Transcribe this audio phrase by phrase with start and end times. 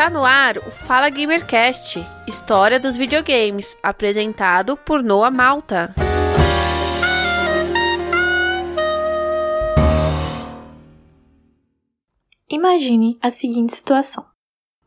[0.00, 5.94] Está no ar o Fala Gamercast, história dos videogames, apresentado por Noah Malta.
[12.48, 14.24] Imagine a seguinte situação.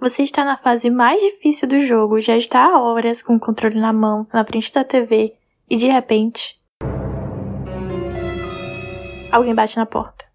[0.00, 3.78] Você está na fase mais difícil do jogo, já está há horas com o controle
[3.78, 5.34] na mão, na frente da TV,
[5.68, 6.58] e de repente.
[9.30, 10.31] Alguém bate na porta.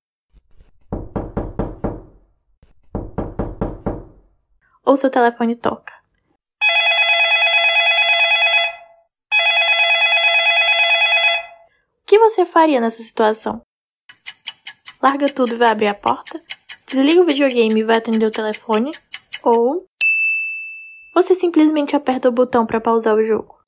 [4.87, 5.93] Ou seu telefone toca.
[12.03, 13.61] O que você faria nessa situação?
[15.03, 16.41] Larga tudo e vai abrir a porta?
[16.87, 18.91] Desliga o videogame e vai atender o telefone?
[19.43, 19.85] Ou
[21.13, 23.59] você simplesmente aperta o botão para pausar o jogo?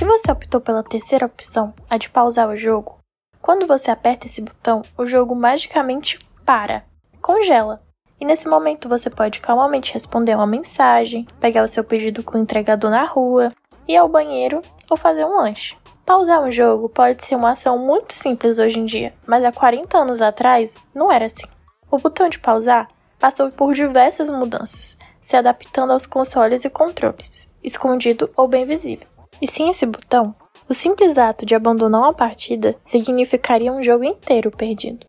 [0.00, 2.96] Se você optou pela terceira opção, a de pausar o jogo,
[3.42, 6.86] quando você aperta esse botão, o jogo magicamente para,
[7.20, 7.82] congela.
[8.18, 12.40] E nesse momento você pode calmamente responder uma mensagem, pegar o seu pedido com o
[12.40, 13.52] entregador na rua,
[13.86, 15.76] ir ao banheiro ou fazer um lanche.
[16.06, 19.98] Pausar um jogo pode ser uma ação muito simples hoje em dia, mas há 40
[19.98, 21.46] anos atrás não era assim.
[21.90, 28.30] O botão de pausar passou por diversas mudanças, se adaptando aos consoles e controles, escondido
[28.34, 29.19] ou bem visível.
[29.40, 30.34] E sem esse botão,
[30.68, 35.06] o simples ato de abandonar uma partida significaria um jogo inteiro perdido.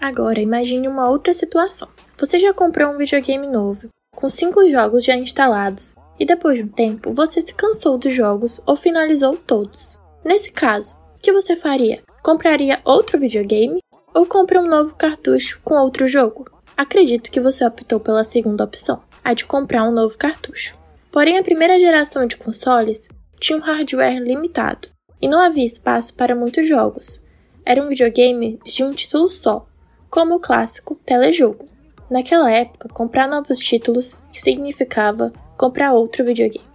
[0.00, 1.88] Agora, imagine uma outra situação.
[2.18, 6.68] Você já comprou um videogame novo, com cinco jogos já instalados, e depois de um
[6.68, 9.98] tempo você se cansou dos jogos ou finalizou todos.
[10.24, 12.02] Nesse caso, o que você faria?
[12.22, 13.82] Compraria outro videogame
[14.14, 16.44] ou compra um novo cartucho com outro jogo?
[16.76, 20.76] Acredito que você optou pela segunda opção, a de comprar um novo cartucho.
[21.10, 24.88] Porém, a primeira geração de consoles tinha um hardware limitado
[25.20, 27.22] e não havia espaço para muitos jogos.
[27.64, 29.66] Era um videogame de um título só,
[30.10, 31.66] como o clássico telejogo.
[32.10, 36.66] Naquela época, comprar novos títulos significava comprar outro videogame.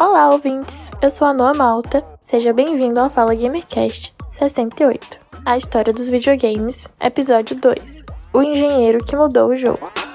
[0.00, 0.76] Olá, ouvintes!
[1.02, 2.04] Eu sou a Noa Malta.
[2.22, 8.04] Seja bem-vindo ao Fala Gamercast 68, a história dos videogames, episódio 2.
[8.32, 10.07] O engenheiro que mudou o jogo.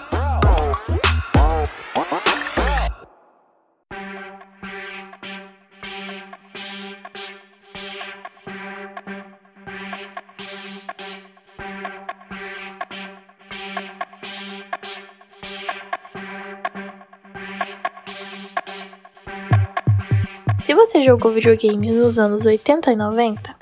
[20.73, 23.55] Se você jogou videogames nos anos 80 e 90,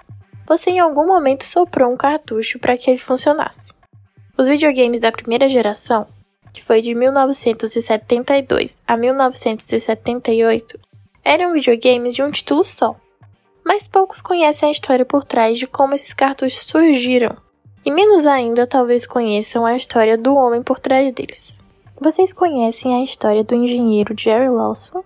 [0.47, 3.73] você em algum momento soprou um cartucho para que ele funcionasse.
[4.37, 6.07] Os videogames da primeira geração,
[6.53, 10.79] que foi de 1972 a 1978,
[11.21, 12.95] eram videogames de um título só.
[13.61, 17.35] Mas poucos conhecem a história por trás de como esses cartuchos surgiram,
[17.83, 21.61] e menos ainda talvez conheçam a história do homem por trás deles.
[21.99, 25.03] Vocês conhecem a história do engenheiro Jerry Lawson?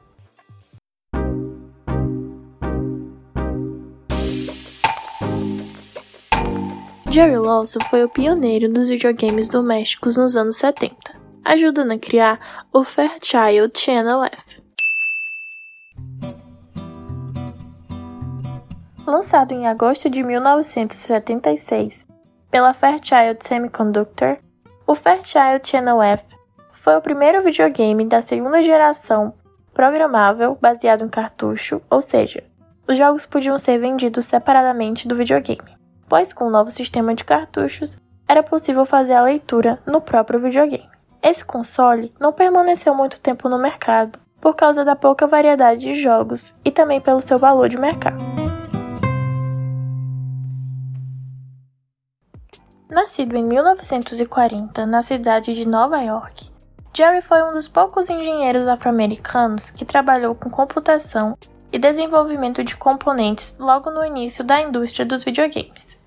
[7.16, 10.98] Jerry Lawson foi o pioneiro dos videogames domésticos nos anos 70,
[11.46, 14.62] ajudando a criar o Fairchild Channel F.
[19.08, 22.06] Lançado em agosto de 1976
[22.52, 24.40] pela Fairchild Semiconductor,
[24.86, 26.36] o Fairchild Channel F
[26.70, 29.34] foi o primeiro videogame da segunda geração
[29.74, 32.44] programável baseado em cartucho, ou seja,
[32.86, 35.75] os jogos podiam ser vendidos separadamente do videogame
[36.08, 40.90] pois com o novo sistema de cartuchos era possível fazer a leitura no próprio videogame.
[41.22, 46.54] Esse console não permaneceu muito tempo no mercado por causa da pouca variedade de jogos
[46.64, 48.18] e também pelo seu valor de mercado.
[52.90, 56.50] Nascido em 1940 na cidade de Nova York,
[56.96, 61.38] Jerry foi um dos poucos engenheiros afro-americanos que trabalhou com computação
[61.76, 65.98] e desenvolvimento de componentes logo no início da indústria dos videogames.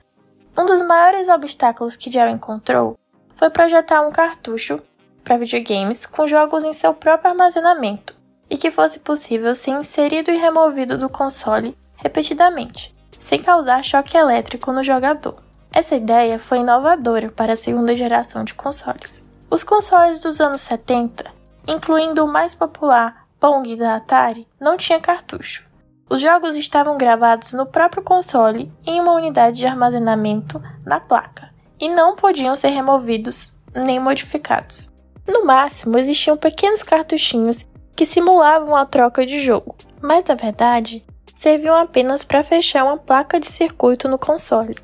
[0.56, 2.98] Um dos maiores obstáculos que Jerry encontrou
[3.34, 4.80] foi projetar um cartucho
[5.22, 8.16] para videogames com jogos em seu próprio armazenamento
[8.48, 14.72] e que fosse possível ser inserido e removido do console repetidamente, sem causar choque elétrico
[14.72, 15.36] no jogador.
[15.70, 19.22] Essa ideia foi inovadora para a segunda geração de consoles.
[19.50, 21.30] Os consoles dos anos 70,
[21.66, 25.67] incluindo o mais popular Pong da Atari não tinha cartucho.
[26.10, 31.88] Os jogos estavam gravados no próprio console em uma unidade de armazenamento na placa e
[31.88, 34.90] não podiam ser removidos nem modificados.
[35.26, 41.04] No máximo, existiam pequenos cartuchinhos que simulavam a troca de jogo, mas na verdade
[41.36, 44.76] serviam apenas para fechar uma placa de circuito no console.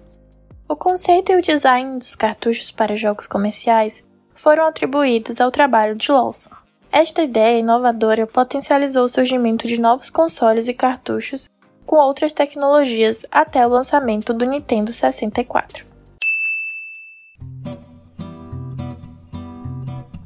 [0.69, 4.05] O conceito e o design dos cartuchos para jogos comerciais
[4.35, 6.50] foram atribuídos ao trabalho de Lawson.
[6.96, 11.50] Esta ideia inovadora potencializou o surgimento de novos consoles e cartuchos
[11.85, 15.85] com outras tecnologias até o lançamento do Nintendo 64.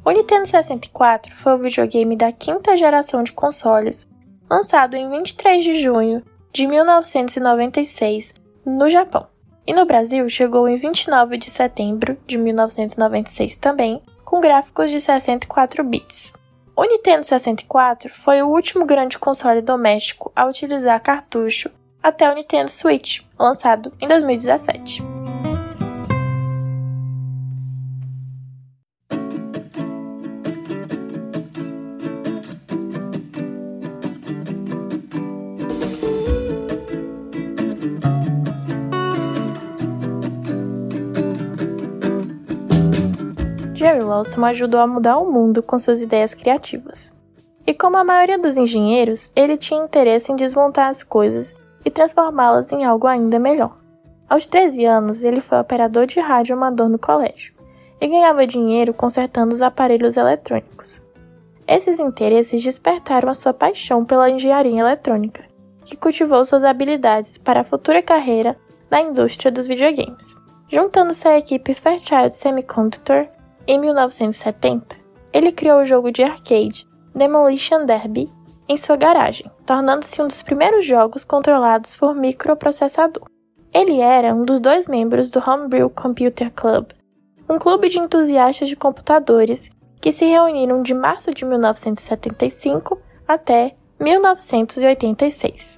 [0.05, 4.07] O Nintendo 64 foi o videogame da quinta geração de consoles,
[4.47, 6.23] lançado em 23 de junho
[6.53, 9.25] de 1996 no Japão.
[9.65, 15.83] E no Brasil chegou em 29 de setembro de 1996 também, com gráficos de 64
[15.83, 16.37] bits.
[16.79, 21.69] O Nintendo 64 foi o último grande console doméstico a utilizar cartucho
[22.01, 25.08] até o Nintendo Switch, lançado em 2017.
[43.79, 47.13] Jerry Lawson ajudou a mudar o mundo com suas ideias criativas.
[47.65, 51.55] E como a maioria dos engenheiros, ele tinha interesse em desmontar as coisas
[51.85, 53.77] e transformá-las em algo ainda melhor.
[54.29, 57.53] Aos 13 anos, ele foi operador de rádio amador no colégio
[58.01, 61.01] e ganhava dinheiro consertando os aparelhos eletrônicos.
[61.65, 65.45] Esses interesses despertaram a sua paixão pela engenharia eletrônica,
[65.85, 68.57] que cultivou suas habilidades para a futura carreira
[68.91, 70.35] na indústria dos videogames.
[70.67, 73.29] Juntando-se à equipe Fairchild Semiconductor,
[73.71, 74.95] em 1970,
[75.31, 78.27] ele criou o jogo de arcade Demolition Derby
[78.67, 83.23] em sua garagem, tornando-se um dos primeiros jogos controlados por microprocessador.
[83.71, 86.87] Ele era um dos dois membros do Homebrew Computer Club,
[87.47, 89.69] um clube de entusiastas de computadores
[90.01, 95.77] que se reuniram de março de 1975 até 1986.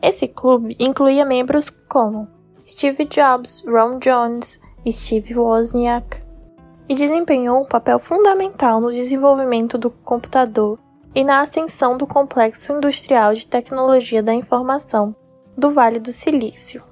[0.00, 2.28] Esse clube incluía membros como
[2.64, 6.23] Steve Jobs, Ron Jones, Steve Wozniak,
[6.88, 10.78] e desempenhou um papel fundamental no desenvolvimento do computador
[11.14, 15.14] e na ascensão do complexo industrial de tecnologia da informação
[15.56, 16.82] do Vale do Silício.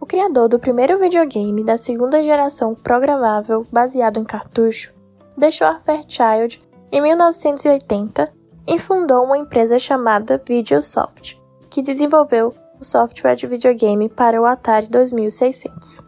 [0.00, 4.92] O criador do primeiro videogame da segunda geração programável baseado em cartucho
[5.36, 6.62] deixou a Fairchild
[6.92, 8.32] em 1980
[8.66, 11.40] e fundou uma empresa chamada Videosoft,
[11.70, 16.02] que desenvolveu o software de videogame para o Atari 2600.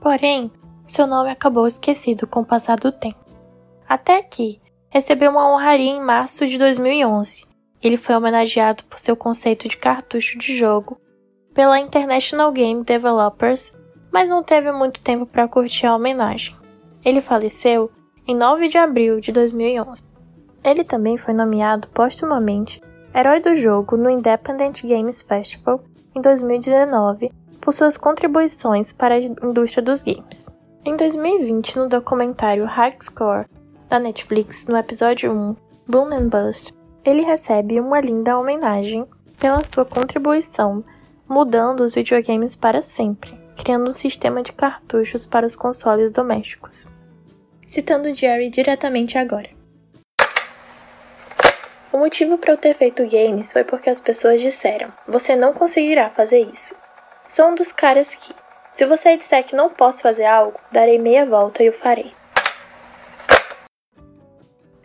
[0.00, 0.50] Porém,
[0.86, 3.24] seu nome acabou esquecido com o passar do tempo.
[3.88, 4.60] Até que
[4.90, 7.46] recebeu uma honraria em março de 2011.
[7.82, 10.98] Ele foi homenageado por seu conceito de cartucho de jogo
[11.52, 13.72] pela International Game Developers,
[14.12, 16.56] mas não teve muito tempo para curtir a homenagem.
[17.04, 17.90] Ele faleceu
[18.26, 20.02] em 9 de abril de 2011.
[20.62, 22.80] Ele também foi nomeado postumamente
[23.14, 25.84] Herói do Jogo no Independent Games Festival
[26.16, 30.46] em 2019 por suas contribuições para a indústria dos games.
[30.86, 33.46] Em 2020, no documentário High Score
[33.88, 35.56] da Netflix, no episódio 1,
[35.88, 39.06] Boom and Bust, ele recebe uma linda homenagem
[39.40, 40.84] pela sua contribuição
[41.26, 46.86] mudando os videogames para sempre, criando um sistema de cartuchos para os consoles domésticos.
[47.66, 49.48] Citando Jerry diretamente agora.
[51.90, 56.10] O motivo para eu ter feito games foi porque as pessoas disseram: você não conseguirá
[56.10, 56.74] fazer isso.
[57.26, 58.34] Sou um dos caras que,
[58.74, 62.12] se você disser que não posso fazer algo, darei meia volta e o farei.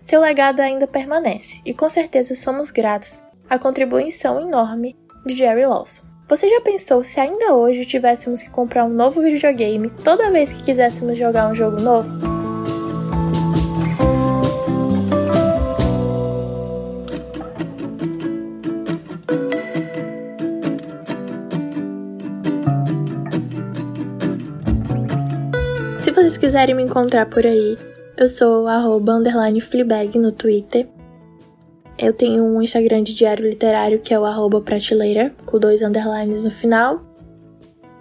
[0.01, 3.19] Seu legado ainda permanece, e com certeza somos gratos
[3.50, 6.03] à contribuição enorme de Jerry Lawson.
[6.27, 10.63] Você já pensou se ainda hoje tivéssemos que comprar um novo videogame toda vez que
[10.63, 12.19] quiséssemos jogar um jogo novo?
[26.50, 27.77] Quiserem me encontrar por aí,
[28.18, 30.88] eu sou arroba underline Fleabag no Twitter.
[31.96, 36.44] Eu tenho um Instagram de diário literário que é o arroba prateleira, com dois underlines
[36.44, 37.03] no final.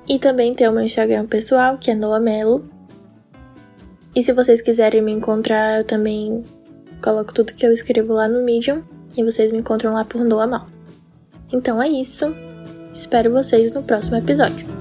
[0.09, 2.65] E também tem o meu Instagram pessoal, que é Noamelo.
[4.17, 6.43] E se vocês quiserem me encontrar, eu também
[7.05, 8.83] coloco tudo que eu escrevo lá no Medium.
[9.15, 10.69] E vocês me encontram lá por Noamal.
[11.53, 12.35] Então é isso.
[12.97, 14.78] Espero vocês no próximo episódio.